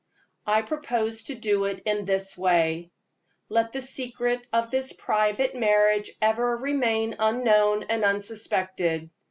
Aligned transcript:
I 0.47 0.63
propose 0.63 1.21
to 1.25 1.35
do 1.35 1.65
it 1.65 1.81
in 1.85 2.05
this 2.05 2.35
way: 2.35 2.89
Let 3.49 3.71
the 3.71 3.83
secret 3.83 4.41
of 4.51 4.71
this 4.71 4.93
private 4.93 5.55
marriage 5.55 6.09
ever 6.19 6.57
remain 6.57 7.17
unknown 7.19 7.83
and 7.83 8.03
unsuspected. 8.03 9.11